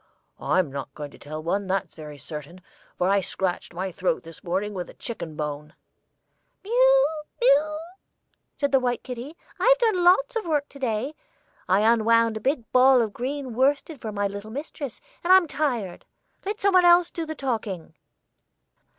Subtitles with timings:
[0.39, 2.61] I'm not going to tell one, that's very certain,
[2.97, 5.75] for I scratched my throat this morning with a chicken bone."
[6.63, 7.07] "Mew
[7.39, 7.79] mew,"
[8.57, 9.37] said the white kitty.
[9.59, 11.13] "I've done lots of work to day.
[11.69, 16.03] I unwound a big ball of green worsted for my little mistress, and I'm tired.
[16.47, 17.93] Let somebody else do the talking."